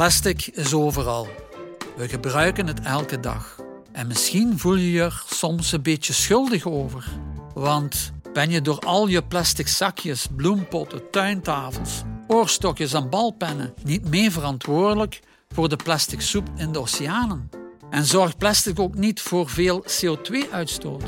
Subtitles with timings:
[0.00, 1.28] Plastic is overal.
[1.96, 3.56] We gebruiken het elke dag.
[3.92, 7.04] En misschien voel je je er soms een beetje schuldig over.
[7.54, 14.30] Want ben je door al je plastic zakjes, bloempotten, tuintafels, oorstokjes en balpennen niet mee
[14.30, 17.50] verantwoordelijk voor de plastic soep in de oceanen?
[17.90, 21.04] En zorgt plastic ook niet voor veel CO2-uitstoot?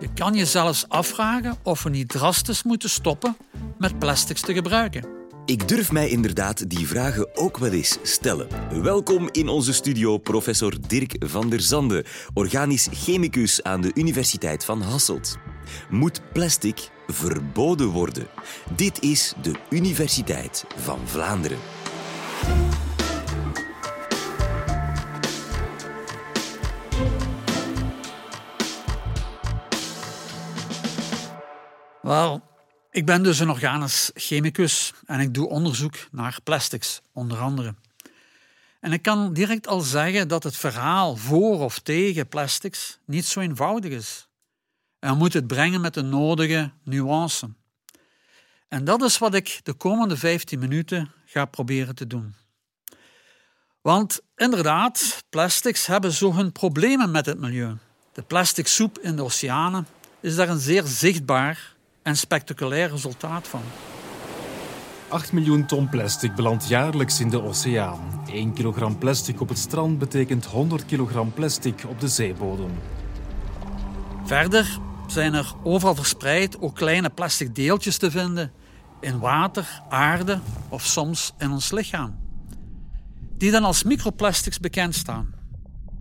[0.00, 3.36] Je kan je zelfs afvragen of we niet drastisch moeten stoppen
[3.76, 5.17] met plastics te gebruiken.
[5.48, 8.48] Ik durf mij inderdaad die vragen ook wel eens stellen.
[8.82, 14.80] Welkom in onze studio professor Dirk van der Zande, organisch chemicus aan de Universiteit van
[14.80, 15.36] Hasselt.
[15.90, 18.26] Moet plastic verboden worden?
[18.76, 21.58] Dit is de Universiteit van Vlaanderen.
[32.02, 32.47] Wel,
[32.98, 37.74] ik ben dus een organisch chemicus en ik doe onderzoek naar plastics, onder andere.
[38.80, 43.40] En ik kan direct al zeggen dat het verhaal voor of tegen plastics niet zo
[43.40, 44.28] eenvoudig is.
[44.98, 47.48] En we moeten het brengen met de nodige nuance.
[48.68, 52.34] En dat is wat ik de komende 15 minuten ga proberen te doen.
[53.80, 57.76] Want inderdaad, plastics hebben zo hun problemen met het milieu.
[58.12, 59.86] De plastic soep in de oceanen
[60.20, 61.76] is daar een zeer zichtbaar
[62.08, 63.62] en spectaculair resultaat van.
[65.08, 68.22] 8 miljoen ton plastic belandt jaarlijks in de oceaan.
[68.26, 72.70] 1 kilogram plastic op het strand betekent 100 kilogram plastic op de zeebodem.
[74.24, 78.52] Verder zijn er overal verspreid ook kleine plastic deeltjes te vinden
[79.00, 82.18] in water, aarde of soms in ons lichaam,
[83.36, 85.34] die dan als microplastics bekend staan.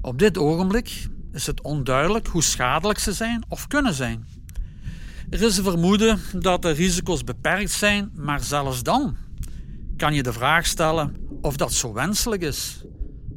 [0.01, 4.36] Op dit ogenblik is het onduidelijk hoe schadelijk ze zijn of kunnen zijn.
[5.29, 9.17] Er is een vermoeden dat de risico's beperkt zijn, maar zelfs dan
[9.97, 12.83] kan je de vraag stellen of dat zo wenselijk is.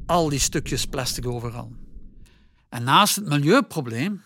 [0.07, 1.73] Al die stukjes plastic overal.
[2.69, 4.23] En naast het milieuprobleem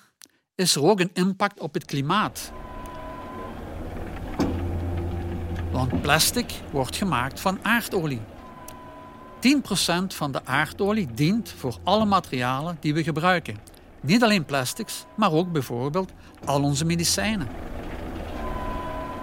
[0.55, 2.53] is er ook een impact op het klimaat.
[5.73, 8.21] Want plastic wordt gemaakt van aardolie.
[9.41, 13.57] 10% van de aardolie dient voor alle materialen die we gebruiken.
[14.05, 16.13] Niet alleen plastics, maar ook bijvoorbeeld
[16.45, 17.49] al onze medicijnen.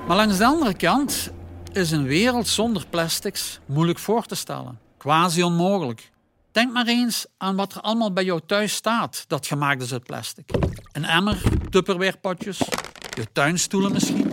[0.08, 1.32] Maar langs de andere kant
[1.72, 4.80] is een wereld zonder plastics moeilijk voor te stellen.
[4.98, 6.12] Quasi onmogelijk.
[6.52, 10.04] Denk maar eens aan wat er allemaal bij jou thuis staat dat gemaakt is uit
[10.04, 10.50] plastic.
[10.92, 12.58] Een emmer, tupperwarepotjes,
[13.16, 14.32] je tuinstoelen misschien,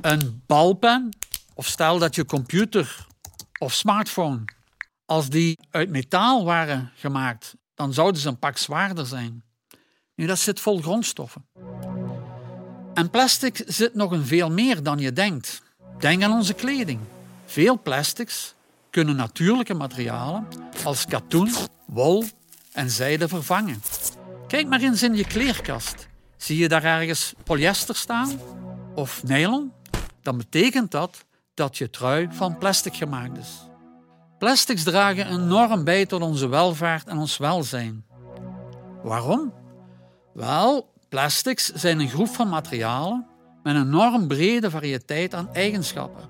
[0.00, 1.16] een balpen
[1.54, 3.06] of stel dat je computer
[3.58, 4.44] of smartphone,
[5.04, 9.42] als die uit metaal waren gemaakt, dan zouden ze een pak zwaarder zijn.
[10.18, 11.46] Nu, dat zit vol grondstoffen.
[12.94, 15.62] En plastic zit nog een veel meer dan je denkt.
[15.98, 17.00] Denk aan onze kleding.
[17.46, 18.54] Veel plastics
[18.90, 20.46] kunnen natuurlijke materialen
[20.84, 21.50] als katoen,
[21.86, 22.24] wol
[22.72, 23.82] en zijde vervangen.
[24.46, 26.08] Kijk maar eens in je kleerkast.
[26.36, 28.40] Zie je daar ergens polyester staan
[28.94, 29.72] of nylon?
[30.22, 31.24] Dan betekent dat
[31.54, 33.50] dat je trui van plastic gemaakt is.
[34.38, 38.04] Plastics dragen enorm bij tot onze welvaart en ons welzijn.
[39.02, 39.57] Waarom?
[40.38, 43.26] Wel, plastics zijn een groep van materialen
[43.62, 46.24] met een enorm brede variëteit aan eigenschappen.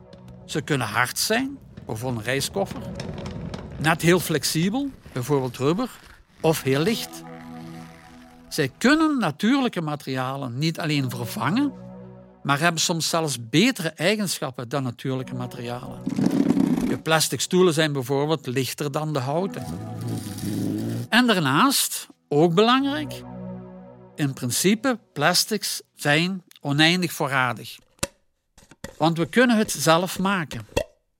[0.45, 2.81] Ze kunnen hard zijn, bijvoorbeeld een reiskoffer,
[3.79, 5.91] net heel flexibel, bijvoorbeeld rubber,
[6.41, 7.23] of heel licht.
[8.49, 11.73] Zij kunnen natuurlijke materialen niet alleen vervangen,
[12.43, 16.03] maar hebben soms zelfs betere eigenschappen dan natuurlijke materialen.
[16.89, 19.65] Je plastic stoelen zijn bijvoorbeeld lichter dan de houten.
[21.09, 23.23] En daarnaast, ook belangrijk,
[24.19, 27.79] in principe plastics zijn oneindig voorradig.
[28.97, 30.67] Want we kunnen het zelf maken.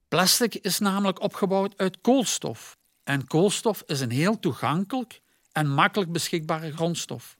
[0.07, 2.77] Plastic is namelijk opgebouwd uit koolstof.
[3.03, 5.21] En koolstof is een heel toegankelijk
[5.51, 7.37] en makkelijk beschikbare grondstof.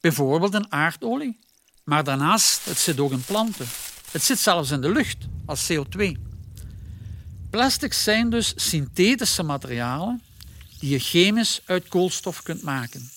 [0.00, 1.38] Bijvoorbeeld in aardolie.
[1.84, 3.66] Maar daarnaast, het zit ook in planten.
[4.10, 5.16] Het zit zelfs in de lucht
[5.46, 6.12] als CO2.
[7.50, 10.22] Plastics zijn dus synthetische materialen
[10.78, 13.10] die je chemisch uit koolstof kunt maken.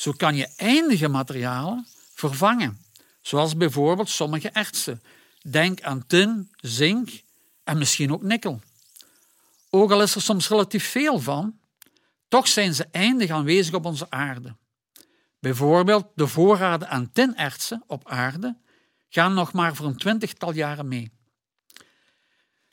[0.00, 2.84] Zo kan je eindige materialen vervangen,
[3.20, 5.02] zoals bijvoorbeeld sommige ertsen.
[5.48, 7.22] Denk aan tin, zink
[7.64, 8.60] en misschien ook nikkel.
[9.70, 11.58] Ook al is er soms relatief veel van,
[12.28, 14.56] toch zijn ze eindig aanwezig op onze aarde.
[15.38, 18.56] Bijvoorbeeld de voorraden aan tinertsen op aarde
[19.08, 21.10] gaan nog maar voor een twintigtal jaren mee.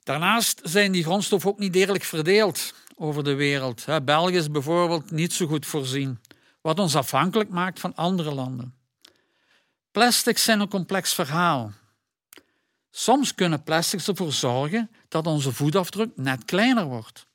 [0.04, 3.86] Daarnaast zijn die grondstoffen ook niet eerlijk verdeeld over de wereld.
[4.04, 6.20] België is bijvoorbeeld niet zo goed voorzien
[6.68, 8.76] wat ons afhankelijk maakt van andere landen.
[9.92, 11.72] Plastics zijn een complex verhaal.
[12.92, 17.28] Soms kunnen plastics ervoor zorgen dat onze voetafdruk net kleiner wordt.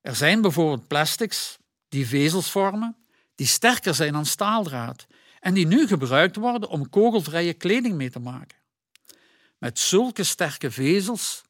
[0.00, 1.58] Er zijn bijvoorbeeld plastics
[1.88, 2.96] die vezels vormen,
[3.34, 5.06] die sterker zijn dan staaldraad
[5.40, 8.58] en die nu gebruikt worden om kogelvrije kleding mee te maken.
[9.58, 11.42] Met zulke sterke vezels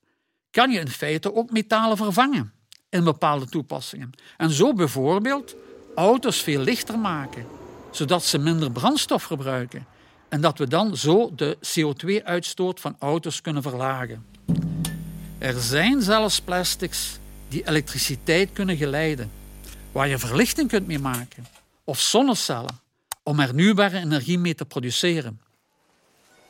[0.51, 2.53] kan je in feite ook metalen vervangen
[2.89, 4.11] in bepaalde toepassingen.
[4.37, 5.57] En zo bijvoorbeeld
[5.95, 7.47] auto's veel lichter maken,
[7.91, 9.87] zodat ze minder brandstof gebruiken
[10.29, 14.27] en dat we dan zo de CO2-uitstoot van auto's kunnen verlagen.
[15.39, 17.19] Er zijn zelfs plastics
[17.49, 19.31] die elektriciteit kunnen geleiden,
[19.93, 21.47] waar je verlichting kunt mee maken,
[21.85, 22.81] of zonnecellen
[23.23, 25.41] om hernieuwbare energie mee te produceren.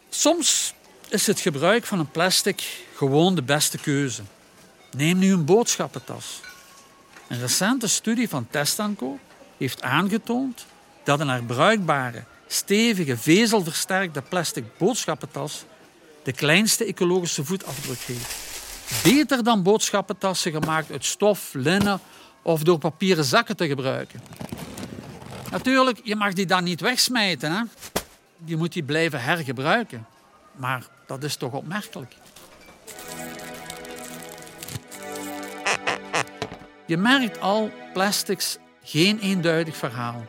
[0.09, 0.75] Soms
[1.09, 4.23] is het gebruik van een plastic gewoon de beste keuze.
[4.97, 6.41] Neem nu een boodschappentas.
[7.29, 9.19] Een recente studie van Testanco
[9.59, 10.67] heeft aangetoond
[11.05, 15.65] dat een herbruikbare, stevige, vezelversterkte plastic boodschappentas
[16.23, 18.53] de kleinste ecologische voetafdruk heeft.
[19.03, 22.01] Beter dan boodschappentassen gemaakt uit stof, linnen
[22.43, 24.21] of door papieren zakken te gebruiken.
[25.51, 27.53] Natuurlijk, je mag die dan niet wegsmijten.
[27.53, 27.63] Hè?
[28.45, 30.07] Je moet die blijven hergebruiken.
[30.57, 32.15] Maar dat is toch opmerkelijk.
[36.87, 40.27] Je merkt al, plastics geen eenduidig verhaal.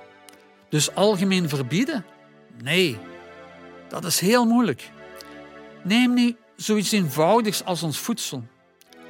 [0.70, 2.06] Dus algemeen verbieden?
[2.64, 2.98] Nee,
[3.88, 4.92] dat is heel moeilijk.
[5.84, 8.48] Neem nu zoiets eenvoudigs als ons voedsel.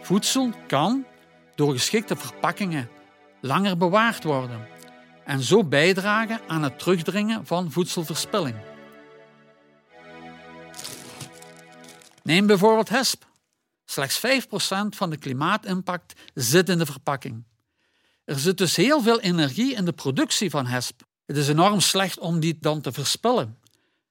[0.01, 1.06] Voedsel kan
[1.56, 2.89] door geschikte verpakkingen
[3.42, 4.68] langer bewaard worden
[5.25, 8.56] en zo bijdragen aan het terugdringen van voedselverspilling.
[12.24, 13.25] Neem bijvoorbeeld hesp.
[13.86, 14.50] Slechts 5%
[14.89, 17.44] van de klimaatimpact zit in de verpakking.
[18.25, 21.01] Er zit dus heel veel energie in de productie van hesp.
[21.25, 23.57] Het is enorm slecht om die dan te verspillen.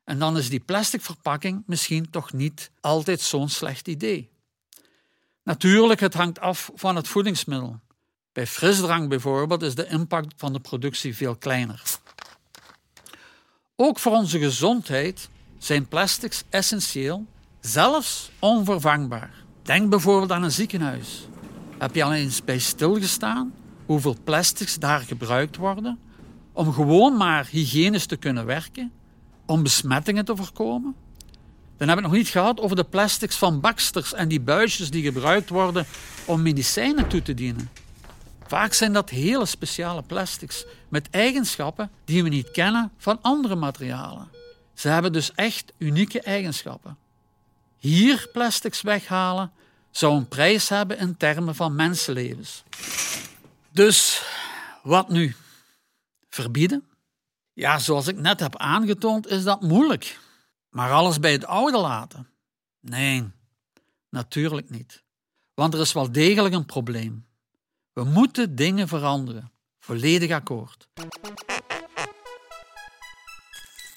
[0.04, 4.30] En dan is die plastic verpakking misschien toch niet altijd zo'n slecht idee.
[5.42, 7.80] Natuurlijk, het hangt af van het voedingsmiddel.
[8.32, 11.82] Bij frisdrank bijvoorbeeld is de impact van de productie veel kleiner.
[13.76, 15.28] Ook voor onze gezondheid
[15.58, 17.26] zijn plastics essentieel,
[17.60, 19.44] zelfs onvervangbaar.
[19.62, 21.26] Denk bijvoorbeeld aan een ziekenhuis.
[21.78, 23.54] Heb je al eens bij stilgestaan
[23.86, 25.98] hoeveel plastics daar gebruikt worden
[26.52, 28.92] om gewoon maar hygiënisch te kunnen werken,
[29.46, 30.94] om besmettingen te voorkomen?
[31.76, 35.02] Dan heb ik nog niet gehad over de plastics van baksters en die buisjes die
[35.02, 35.86] gebruikt worden
[36.24, 37.70] om medicijnen toe te dienen.
[38.46, 44.28] Vaak zijn dat hele speciale plastics met eigenschappen die we niet kennen van andere materialen.
[44.74, 46.96] Ze hebben dus echt unieke eigenschappen.
[47.78, 49.50] Hier plastics weghalen
[49.90, 52.64] zou een prijs hebben in termen van mensenlevens.
[53.74, 54.22] Dus
[54.82, 55.34] wat nu?
[56.28, 56.84] Verbieden?
[57.52, 60.18] Ja, zoals ik net heb aangetoond, is dat moeilijk.
[60.70, 62.28] Maar alles bij het oude laten?
[62.80, 63.30] Nee,
[64.10, 65.02] natuurlijk niet.
[65.54, 67.26] Want er is wel degelijk een probleem.
[67.92, 69.52] We moeten dingen veranderen.
[69.78, 70.88] Volledig akkoord.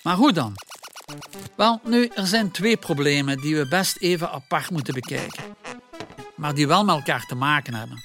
[0.04, 0.54] Maar hoe dan?
[1.56, 5.44] Wel, nu, er zijn twee problemen die we best even apart moeten bekijken,
[6.36, 8.04] maar die wel met elkaar te maken hebben.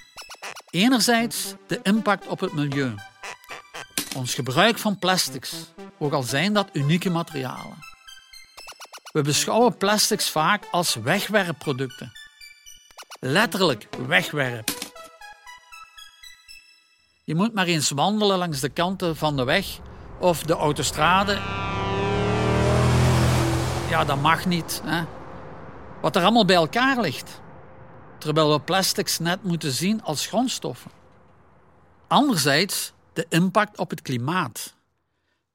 [0.72, 2.94] Enerzijds de impact op het milieu.
[4.16, 5.54] Ons gebruik van plastics,
[5.98, 7.76] ook al zijn dat unieke materialen.
[9.12, 12.12] We beschouwen plastics vaak als wegwerpproducten.
[13.20, 14.70] Letterlijk wegwerp.
[17.24, 19.78] Je moet maar eens wandelen langs de kanten van de weg
[20.18, 21.32] of de autostrade.
[23.88, 24.82] Ja, dat mag niet.
[24.84, 25.04] Hè?
[26.00, 27.41] Wat er allemaal bij elkaar ligt.
[28.22, 30.90] Terwijl we plastics net moeten zien als grondstoffen.
[32.08, 34.74] Anderzijds de impact op het klimaat.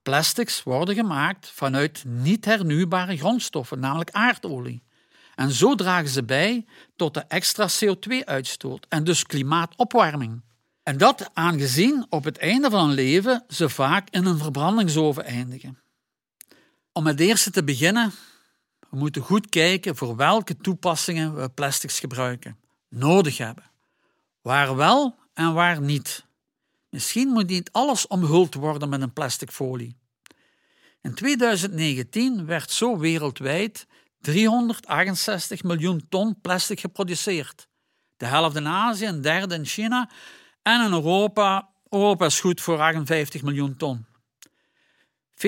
[0.02, 4.84] Plastics worden gemaakt vanuit niet hernieuwbare grondstoffen, namelijk aardolie.
[5.36, 10.42] En zo dragen ze bij tot de extra CO2-uitstoot en dus klimaatopwarming.
[10.84, 15.80] En dat aangezien op het einde van hun leven ze vaak in een verbrandingsoven eindigen.
[16.92, 18.14] Om het eerste te beginnen,
[18.90, 22.58] we moeten goed kijken voor welke toepassingen we plastics gebruiken,
[22.90, 23.64] nodig hebben.
[24.42, 26.26] Waar wel en waar niet.
[26.90, 29.96] Misschien moet niet alles omhuld worden met een plastic folie.
[31.02, 33.88] In 2019 werd zo wereldwijd
[34.22, 37.68] 368 miljoen ton plastic geproduceerd.
[38.18, 40.10] De helft in Azië, een derde in China
[40.62, 44.06] en in Europa, Europa is goed voor 58 miljoen ton.
[45.38, 45.40] 40%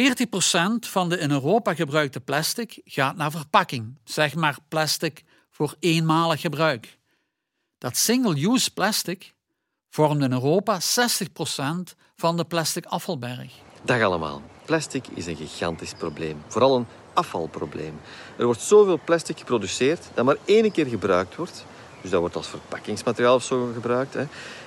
[0.80, 6.98] van de in Europa gebruikte plastic gaat naar verpakking, zeg maar plastic voor eenmalig gebruik.
[7.78, 9.34] Dat single-use plastic
[9.90, 13.52] vormt in Europa 60% van de plastic afvalberg.
[13.84, 14.42] Dag allemaal.
[14.66, 16.44] Plastic is een gigantisch probleem.
[16.48, 18.00] Vooral een afvalprobleem.
[18.38, 21.66] Er wordt zoveel plastic geproduceerd dat maar één keer gebruikt wordt.
[22.02, 24.14] Dus dat wordt als verpakkingsmateriaal of zo gebruikt.
[24.14, 24.26] Hè.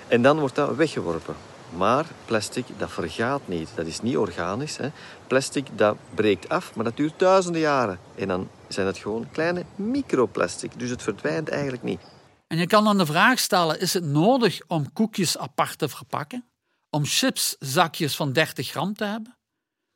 [0.08, 1.34] En dan wordt dat weggeworpen.
[1.76, 3.68] Maar plastic, dat vergaat niet.
[3.74, 4.76] Dat is niet organisch.
[4.76, 4.90] Hè.
[5.26, 7.98] Plastic, dat breekt af, maar dat duurt duizenden jaren.
[8.14, 10.78] En dan zijn het gewoon kleine microplastic.
[10.78, 12.00] Dus het verdwijnt eigenlijk niet.
[12.46, 16.44] En je kan dan de vraag stellen, is het nodig om koekjes apart te verpakken?
[16.90, 19.36] Om chipszakjes van 30 gram te hebben?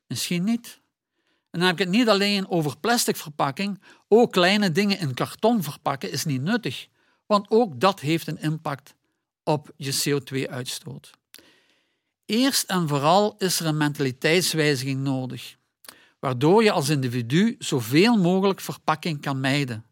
[0.07, 0.81] Misschien niet.
[1.49, 5.63] En dan heb ik het niet alleen over plastic verpakking, ook kleine dingen in karton
[5.63, 6.87] verpakken is niet nuttig,
[7.25, 8.93] want ook dat heeft een impact
[9.43, 11.16] op je CO2-uitstoot.
[12.27, 15.55] Eerst en vooral is er een mentaliteitswijziging nodig,
[16.19, 19.85] waardoor je als individu zoveel mogelijk verpakking kan mijden.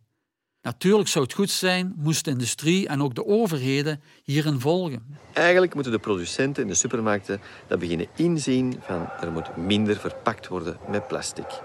[0.61, 5.17] Natuurlijk zou het goed zijn, moest de industrie en ook de overheden hierin volgen.
[5.33, 10.47] Eigenlijk moeten de producenten in de supermarkten dat beginnen inzien van er moet minder verpakt
[10.47, 11.61] worden met plastic.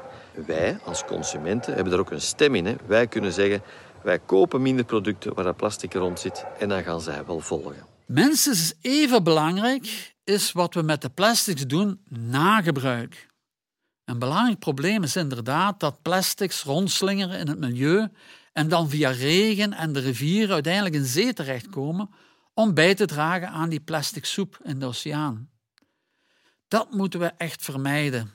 [0.46, 2.66] Wij als consumenten hebben daar ook een stem in.
[2.66, 2.74] Hè.
[2.86, 3.62] Wij kunnen zeggen,
[4.02, 7.86] wij kopen minder producten waar dat plastic rond zit en dan gaan zij wel volgen.
[8.06, 13.28] Minstens even belangrijk is wat we met de plastics doen na gebruik.
[14.04, 18.08] Een belangrijk probleem is inderdaad dat plastics rondslingeren in het milieu
[18.52, 22.10] en dan via regen en de rivieren uiteindelijk in zee terechtkomen
[22.54, 25.50] om bij te dragen aan die plastic soep in de oceaan.
[26.68, 28.30] Dat moeten we echt vermijden.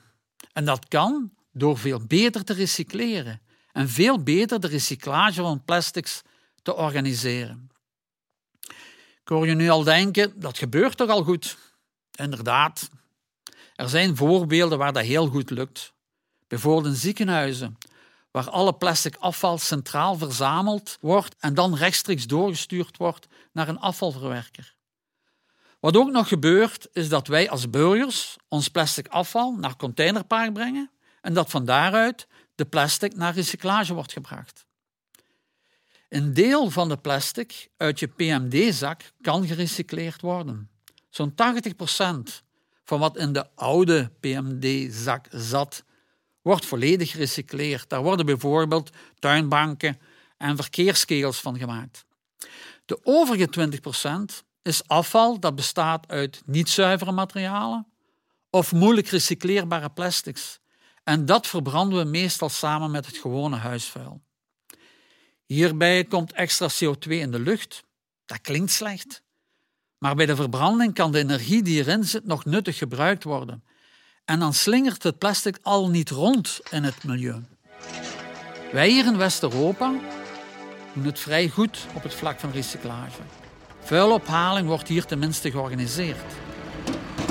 [0.52, 3.40] En dat kan door veel beter te recycleren
[3.72, 6.22] en veel beter de recyclage van plastics
[6.62, 7.70] te organiseren.
[9.22, 11.56] Ik hoor je nu al denken, dat gebeurt toch al goed?
[12.16, 12.88] Inderdaad.
[13.74, 15.92] Er zijn voorbeelden waar dat heel goed lukt.
[16.48, 17.78] Bijvoorbeeld in ziekenhuizen,
[18.30, 24.74] waar alle plastic afval centraal verzameld wordt en dan rechtstreeks doorgestuurd wordt naar een afvalverwerker.
[25.80, 30.90] Wat ook nog gebeurt, is dat wij als burgers ons plastic afval naar containerpark brengen
[31.20, 34.66] en dat van daaruit de plastic naar recyclage wordt gebracht.
[36.08, 40.70] Een deel van de plastic uit je PMD-zak kan gerecycleerd worden.
[41.16, 42.42] Zo'n 80%
[42.84, 45.84] van wat in de oude PMD-zak zat,
[46.42, 47.88] wordt volledig gerecycleerd.
[47.88, 49.98] Daar worden bijvoorbeeld tuinbanken
[50.36, 52.04] en verkeerskegels van gemaakt.
[52.84, 53.78] De overige
[54.40, 57.86] 20% is afval dat bestaat uit niet zuivere materialen
[58.50, 60.58] of moeilijk recycleerbare plastics.
[61.04, 64.22] En dat verbranden we meestal samen met het gewone huisvuil.
[65.46, 67.84] Hierbij komt extra CO2 in de lucht.
[68.26, 69.24] Dat klinkt slecht.
[69.98, 73.62] Maar bij de verbranding kan de energie die erin zit nog nuttig gebruikt worden.
[74.24, 77.44] En dan slingert het plastic al niet rond in het milieu.
[78.72, 79.94] Wij hier in West-Europa
[80.92, 83.20] doen het vrij goed op het vlak van recyclage.
[83.80, 86.34] Vuilophaling wordt hier tenminste georganiseerd.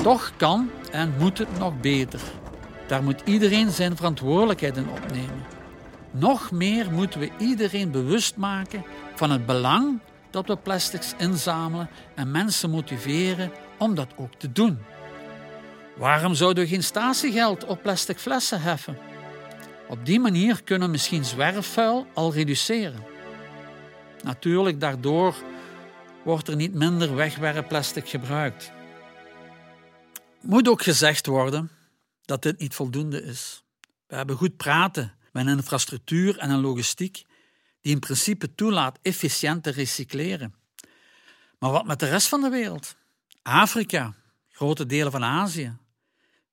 [0.02, 2.20] Toch kan en moet het nog beter.
[2.86, 5.44] Daar moet iedereen zijn verantwoordelijkheid in opnemen.
[6.10, 12.30] Nog meer moeten we iedereen bewust maken van het belang dat we plastics inzamelen en
[12.30, 14.78] mensen motiveren om dat ook te doen.
[15.96, 18.98] Waarom zouden we geen statiegeld op plastic flessen heffen?
[19.88, 23.04] Op die manier kunnen we misschien zwerfvuil al reduceren.
[24.22, 25.34] Natuurlijk, daardoor
[26.24, 28.72] wordt er niet minder wegwerpplastic gebruikt.
[30.40, 31.70] Moet ook gezegd worden
[32.24, 33.62] dat dit niet voldoende is.
[34.06, 37.24] We hebben goed praten met infrastructuur en een logistiek
[37.86, 40.54] die in principe toelaat efficiënt te recycleren.
[41.58, 42.96] Maar wat met de rest van de wereld?
[43.42, 44.14] Afrika,
[44.48, 45.76] grote delen van Azië.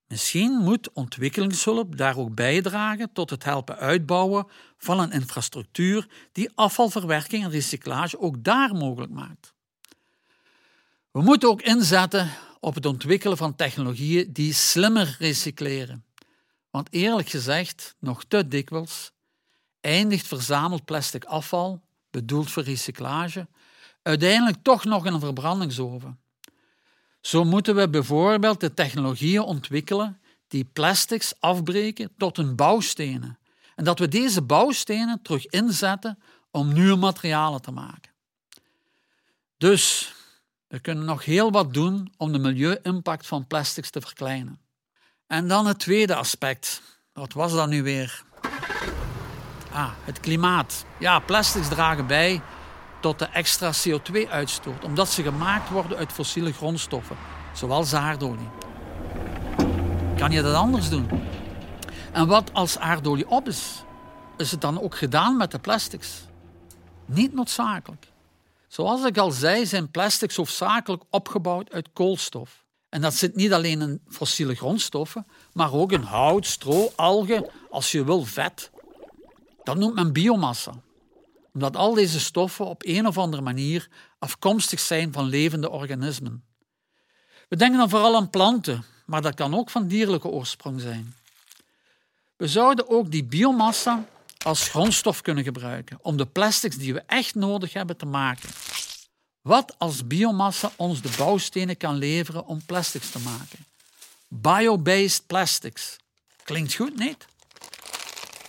[0.08, 4.48] Misschien moet ontwikkelingshulp daar ook bijdragen tot het helpen uitbouwen
[4.78, 9.54] van een infrastructuur die afvalverwerking en recyclage ook daar mogelijk maakt.
[11.12, 16.06] We moeten ook inzetten op het ontwikkelen van technologieën die slimmer recycleren.
[16.70, 19.13] Want eerlijk gezegd, nog te dikwijls,
[19.84, 23.48] eindigt verzameld plastic afval, bedoeld voor recyclage,
[24.02, 26.20] uiteindelijk toch nog in een verbrandingsoven.
[27.22, 33.38] Zo moeten we bijvoorbeeld de technologieën ontwikkelen die plastics afbreken tot hun bouwstenen.
[33.76, 36.20] En dat we deze bouwstenen terug inzetten
[36.52, 38.12] om nieuwe materialen te maken.
[39.58, 40.14] Dus
[40.68, 44.60] we kunnen nog heel wat doen om de milieu-impact van plastics te verkleinen.
[45.28, 46.82] En dan het tweede aspect.
[47.14, 48.24] Wat was dat nu weer?
[49.74, 50.86] Ah, het klimaat.
[51.00, 52.42] Ja, plastics dragen bij
[53.00, 57.16] tot de extra CO2-uitstoot, omdat ze gemaakt worden uit fossiele grondstoffen,
[57.54, 58.50] zoals aardolie.
[60.18, 61.10] Kan je dat anders doen?
[62.12, 63.84] En wat als aardolie op is,
[64.38, 66.26] is het dan ook gedaan met de plastics?
[67.06, 68.08] Niet noodzakelijk.
[68.68, 72.64] Zoals ik al zei, zijn plastics hoofdzakelijk opgebouwd uit koolstof.
[72.90, 77.92] En dat zit niet alleen in fossiele grondstoffen, maar ook in hout, stro, algen, als
[77.92, 78.72] je wil vet.
[79.64, 80.74] Dat noemt men biomassa.
[81.54, 83.90] Omdat al deze stoffen op een of andere manier
[84.20, 86.44] afkomstig zijn van levende organismen.
[87.50, 91.16] We denken dan vooral aan planten, maar dat kan ook van dierlijke oorsprong zijn.
[92.36, 94.06] We zouden ook die biomassa
[94.44, 98.50] als grondstof kunnen gebruiken om de plastics die we echt nodig hebben te maken.
[99.42, 103.66] Wat als biomassa ons de bouwstenen kan leveren om plastics te maken?
[104.28, 105.98] Bio-based plastics.
[106.44, 107.26] Klinkt goed, niet?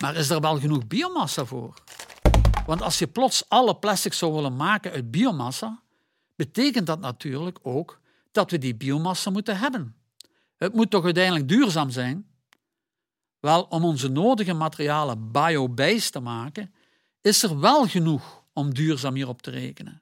[0.05, 1.73] Maar is er wel genoeg biomassa voor?
[2.65, 5.81] Want als je plots alle plastics zou willen maken uit biomassa,
[6.35, 7.99] betekent dat natuurlijk ook
[8.31, 9.95] dat we die biomassa moeten hebben.
[10.55, 12.27] Het moet toch uiteindelijk duurzaam zijn?
[13.39, 16.73] Wel, om onze nodige materialen bio-based te maken,
[17.21, 20.01] is er wel genoeg om duurzaam hierop te rekenen.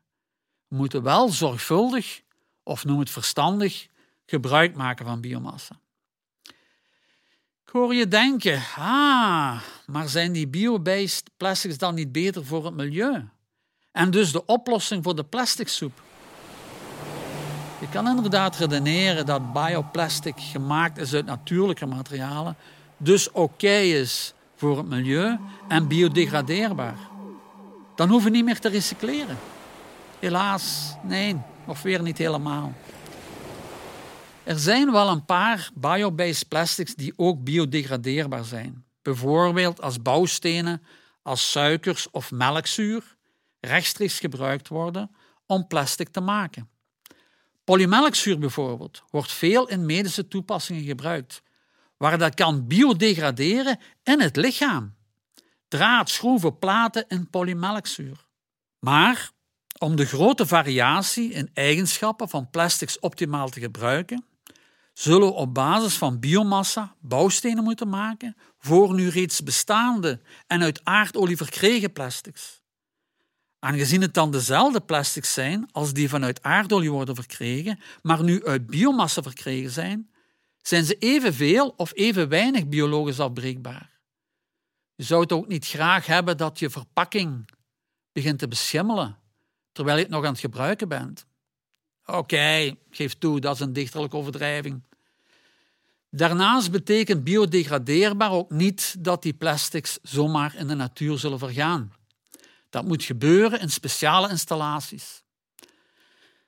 [0.68, 2.22] We moeten wel zorgvuldig,
[2.64, 3.88] of noem het verstandig,
[4.26, 5.80] gebruik maken van biomassa.
[7.66, 12.74] Ik hoor je denken, ah, maar zijn die bio-based plastics dan niet beter voor het
[12.74, 13.28] milieu?
[13.92, 16.02] En dus de oplossing voor de plasticsoep?
[17.80, 22.56] Je kan inderdaad redeneren dat bioplastic gemaakt is uit natuurlijke materialen,
[22.98, 25.38] dus oké is voor het milieu
[25.68, 26.98] en biodegradeerbaar.
[27.96, 29.38] Dan hoeven we niet meer te recycleren.
[30.20, 32.74] Helaas, nee, of weer niet helemaal.
[34.44, 38.86] Er zijn wel een paar biobased plastics die ook biodegradeerbaar zijn.
[39.04, 40.84] Bijvoorbeeld als bouwstenen,
[41.22, 43.16] als suikers of melkzuur
[43.60, 46.70] rechtstreeks gebruikt worden om plastic te maken.
[47.64, 51.42] Polymelkzuur bijvoorbeeld wordt veel in medische toepassingen gebruikt,
[51.98, 54.96] waar dat kan biodegraderen in het lichaam.
[55.68, 58.26] Draad, schroeven, platen in polymelkzuur.
[58.80, 59.32] Maar
[59.80, 64.26] om de grote variatie in eigenschappen van plastics optimaal te gebruiken,
[64.94, 71.38] zullen op basis van biomassa bouwstenen moeten maken voor nu reeds bestaande en uit aardolie
[71.38, 72.62] verkregen plastics.
[73.60, 78.68] Aangezien het dan dezelfde plastics zijn als die vanuit aardolie worden verkregen, maar nu uit
[78.68, 80.12] biomassa verkregen zijn,
[80.62, 84.00] zijn ze evenveel of even weinig biologisch afbreekbaar.
[84.96, 87.50] Je zou het ook niet graag hebben dat je verpakking
[88.12, 89.18] begint te beschimmelen
[89.72, 91.26] terwijl je het nog aan het gebruiken bent.
[92.06, 94.84] Oké, geef toe, dat is een dichterlijke overdrijving.
[96.10, 101.94] Daarnaast betekent biodegradeerbaar ook niet dat die plastics zomaar in de natuur zullen vergaan.
[102.70, 105.24] Dat moet gebeuren in speciale installaties.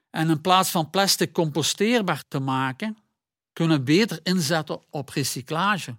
[0.09, 2.97] En in plaats van plastic composteerbaar te maken,
[3.53, 5.97] kunnen we beter inzetten op recyclage.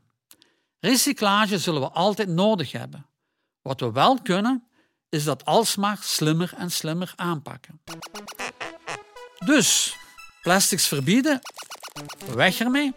[0.81, 3.07] Recyclage zullen we altijd nodig hebben.
[3.63, 4.67] Wat we wel kunnen,
[5.09, 7.81] is dat alsmaar slimmer en slimmer aanpakken.
[9.45, 9.97] Dus,
[10.43, 11.41] plastics verbieden,
[12.35, 12.93] weg ermee.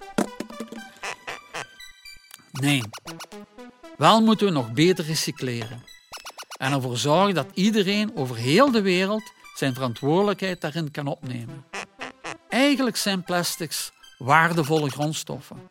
[2.52, 2.84] Nee,
[3.98, 5.84] wel moeten we nog beter recycleren
[6.58, 11.66] en ervoor zorgen dat iedereen over heel de wereld zijn verantwoordelijkheid daarin kan opnemen.
[12.50, 15.70] Eigenlijk zijn plastics waardevolle grondstoffen.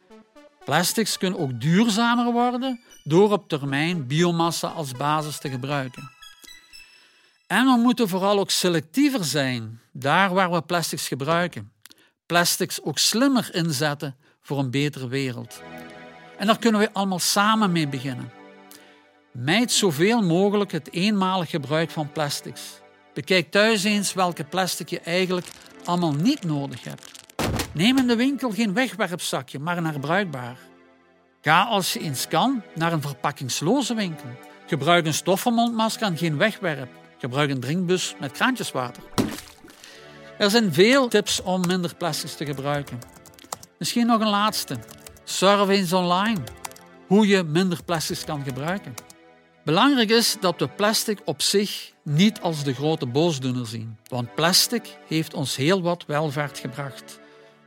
[0.65, 6.18] Plastics kunnen ook duurzamer worden door op termijn biomassa als basis te gebruiken.
[7.49, 11.73] En we moeten vooral ook selectiever zijn, daar waar we plastics gebruiken.
[12.27, 15.63] Plastics ook slimmer inzetten voor een betere wereld.
[16.39, 18.33] En daar kunnen we allemaal samen mee beginnen.
[19.33, 22.81] Mijd zoveel mogelijk het eenmalig gebruik van plastics.
[23.15, 25.47] Bekijk thuis eens welke plastic je eigenlijk
[25.85, 27.11] allemaal niet nodig hebt.
[27.73, 30.59] Neem in de winkel geen wegwerpzakje, maar een herbruikbaar.
[31.41, 34.29] Ga als je eens kan naar een verpakkingsloze winkel.
[34.67, 37.07] Gebruik een stoffenmondmasker en geen wegwerp.
[37.19, 39.03] Gebruik een drinkbus met kraantjeswater.
[40.39, 42.99] Er zijn veel tips om minder plastics te gebruiken.
[43.79, 44.77] Misschien nog een laatste.
[45.25, 46.41] Surf eens online
[47.07, 48.95] hoe je minder plastics kan gebruiken.
[49.65, 54.99] Belangrijk is dat we plastic op zich niet als de grote boosdoener zien, want plastic
[55.07, 57.19] heeft ons heel wat welvaart gebracht.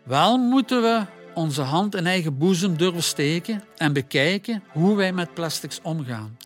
[0.03, 5.33] Wel moeten we onze hand in eigen boezem durven steken en bekijken hoe wij met
[5.33, 6.37] plastics omgaan.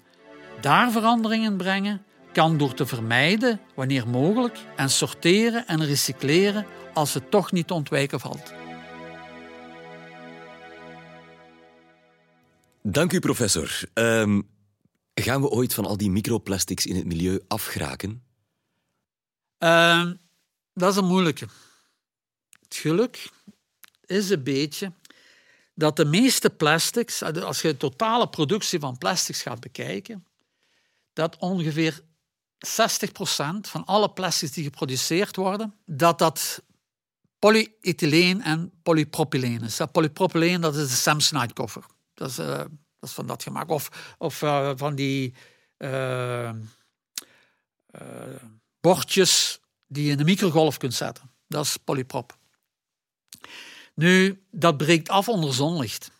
[0.61, 2.05] Daar veranderingen brengen
[2.35, 8.19] kan door te vermijden, wanneer mogelijk, en sorteren en recycleren als het toch niet ontwijken
[8.19, 8.53] valt.
[12.81, 13.81] Dank u, professor.
[13.93, 14.49] Um,
[15.13, 18.23] gaan we ooit van al die microplastics in het milieu afgeraken?
[19.59, 20.11] Uh,
[20.73, 21.47] dat is een moeilijke.
[22.61, 23.29] Het geluk
[24.05, 24.91] is een beetje
[25.73, 30.25] dat de meeste plastics, als je de totale productie van plastics gaat bekijken,
[31.13, 32.01] dat ongeveer
[32.57, 36.61] 60% van alle plastics die geproduceerd worden, dat dat
[37.39, 39.79] polyethyleen en polypropyleen is.
[39.91, 41.85] Polypropyleen dat is de Samsonite koffer.
[42.13, 43.69] Dat is, uh, dat is van dat gemaakt.
[43.69, 45.33] Of, of uh, van die
[45.77, 46.51] uh,
[48.79, 51.31] bordjes die je in de microgolf kunt zetten.
[51.47, 52.37] Dat is polyprop.
[53.93, 56.11] Nu, dat breekt af onder zonlicht.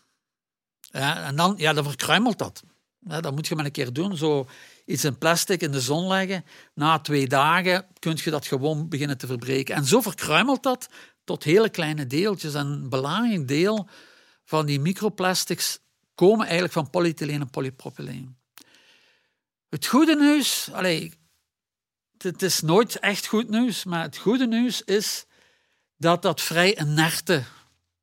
[0.80, 2.62] Ja, en dan, ja, dan verkruimelt dat.
[3.00, 4.16] Ja, dat moet je maar een keer doen.
[4.16, 4.48] Zo
[4.86, 6.44] iets in plastic in de zon leggen.
[6.74, 9.74] Na twee dagen kun je dat gewoon beginnen te verbreken.
[9.74, 10.88] En zo verkruimelt dat
[11.24, 12.54] tot hele kleine deeltjes.
[12.54, 13.88] En een belangrijk deel
[14.44, 15.78] van die microplastics
[16.14, 18.36] komen eigenlijk van polyethyleen en polypropyleen.
[19.68, 21.12] Het goede nieuws, allez,
[22.18, 25.26] het is nooit echt goed nieuws, maar het goede nieuws is
[25.96, 27.44] dat dat vrij inerte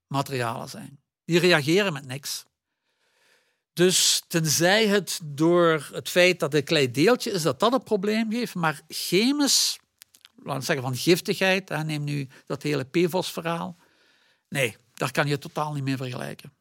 [0.08, 1.02] materialen zijn.
[1.26, 2.46] Die reageren met niks.
[3.74, 7.84] Dus tenzij het door het feit dat het een klein deeltje is, dat dat een
[7.84, 9.80] probleem geeft, maar chemisch,
[10.36, 13.78] laten we zeggen van giftigheid, hè, neem nu dat hele PFOS-verhaal,
[14.50, 16.54] nee, daar kan je totaal niet mee vergelijken.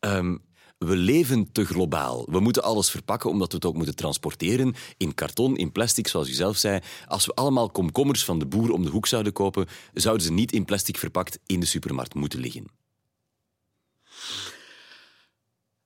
[0.00, 0.42] Um,
[0.78, 2.26] we leven te globaal.
[2.30, 4.74] We moeten alles verpakken omdat we het ook moeten transporteren.
[4.96, 6.80] In karton, in plastic, zoals u zelf zei.
[7.06, 10.52] Als we allemaal komkommers van de boer om de hoek zouden kopen, zouden ze niet
[10.52, 12.81] in plastic verpakt in de supermarkt moeten liggen.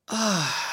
[0.06, 0.64] Ah.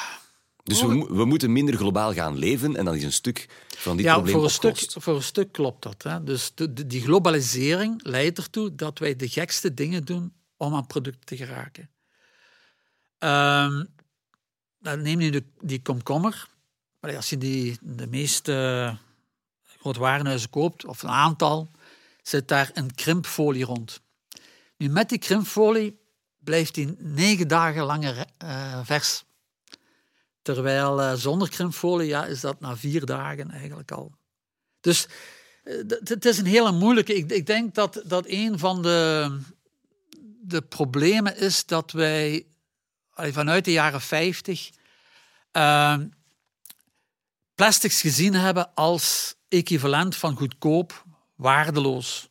[0.62, 4.04] Dus we, we, moeten minder globaal gaan leven en dat is een stuk van dit
[4.04, 6.02] ja, probleem voor een, stuk, voor een stuk klopt dat.
[6.02, 6.24] Hè.
[6.24, 11.24] Dus de, die globalisering leidt ertoe dat wij de gekste dingen doen om aan producten
[11.24, 11.90] te geraken.
[13.18, 13.88] Um,
[14.78, 16.48] neem nu de, die komkommer.
[17.00, 18.96] Als je die, de meeste
[19.80, 21.70] grote warenhuizen koopt, of een aantal,
[22.22, 24.00] zit daar een krimpfolie rond.
[24.76, 25.98] Nu, met die krimpfolie
[26.38, 29.23] blijft die negen dagen langer uh, vers.
[30.44, 34.12] Terwijl uh, zonder krimpfolie ja, is dat na vier dagen eigenlijk al.
[34.80, 35.06] Dus
[35.64, 37.14] uh, het is een hele moeilijke.
[37.14, 39.38] Ik, ik denk dat, dat een van de,
[40.42, 42.46] de problemen is dat wij
[43.14, 44.70] vanuit de jaren 50
[45.52, 45.96] uh,
[47.54, 51.04] plastics gezien hebben als equivalent van goedkoop,
[51.34, 52.28] waardeloos.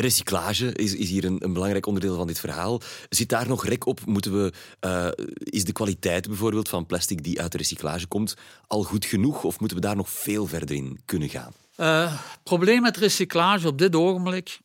[0.00, 2.80] Recyclage is, is hier een, een, belangrijk onderdeel van dit verhaal.
[3.08, 4.06] Zit daar nog rek op?
[4.06, 5.08] Moeten we, uh,
[5.38, 8.34] is de kwaliteit bijvoorbeeld van plastic die uit de recyclage komt
[8.66, 9.44] al goed genoeg?
[9.44, 11.52] Of moeten we daar nog veel verder in kunnen gaan?
[11.74, 14.60] Het probleem met recyclage op dit ogenblik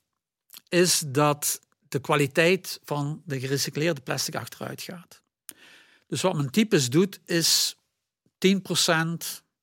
[0.69, 5.22] is dat de kwaliteit van de gerecycleerde plastic achteruit gaat.
[6.08, 7.76] Dus wat men typisch doet, is
[8.48, 8.60] 10%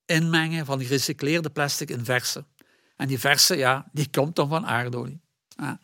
[0.07, 2.45] inmengen van gerecycleerde plastic in verse.
[2.97, 5.21] En die verse, ja, die komt dan van aardolie.
[5.61, 5.81] Ja.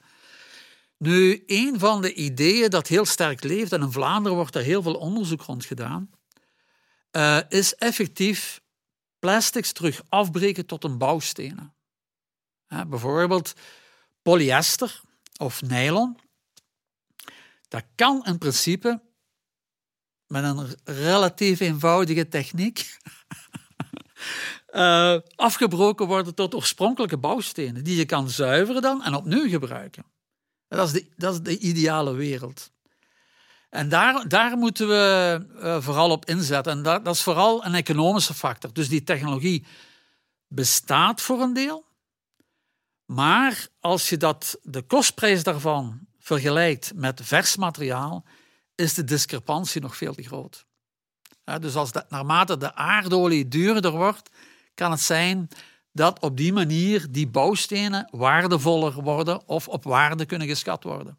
[1.46, 4.94] Een van de ideeën dat heel sterk leeft, en in Vlaanderen wordt er heel veel
[4.94, 6.10] onderzoek rond gedaan,
[7.12, 8.60] uh, is effectief
[9.18, 11.74] plastics terug afbreken tot een bouwstenen.
[12.66, 13.52] Bijvoorbeeld
[14.22, 15.00] polyester
[15.36, 16.18] of nylon.
[17.68, 19.02] Dat kan in principe
[20.26, 22.98] met een relatief eenvoudige techniek
[24.70, 30.04] uh, afgebroken worden tot oorspronkelijke bouwstenen, die je kan zuiveren dan en opnieuw gebruiken.
[30.68, 32.70] Dat is de, dat is de ideale wereld.
[33.70, 36.72] En daar, daar moeten we uh, vooral op inzetten.
[36.72, 38.72] En dat, dat is vooral een economische factor.
[38.72, 39.66] Dus die technologie
[40.48, 41.84] bestaat voor een deel.
[43.04, 48.24] Maar als je dat, de kostprijs daarvan vergelijkt met vers materiaal,
[48.74, 50.66] is de discrepantie nog veel te groot.
[51.60, 54.30] Dus als dat, naarmate de aardolie duurder wordt,
[54.74, 55.48] kan het zijn
[55.92, 61.18] dat op die manier die bouwstenen waardevoller worden of op waarde kunnen geschat worden.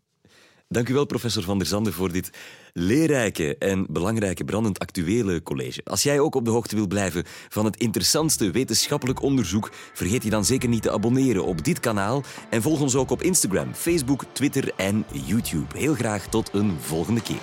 [0.70, 2.30] Dank u wel, professor Van der Zanden, voor dit
[2.74, 5.82] leerrijke en belangrijke brandend actuele college.
[5.84, 10.30] Als jij ook op de hoogte wil blijven van het interessantste wetenschappelijk onderzoek, vergeet je
[10.30, 14.24] dan zeker niet te abonneren op dit kanaal en volg ons ook op Instagram, Facebook,
[14.32, 15.78] Twitter en YouTube.
[15.78, 17.42] Heel graag tot een volgende keer.